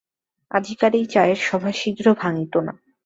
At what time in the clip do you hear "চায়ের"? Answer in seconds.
1.05-1.39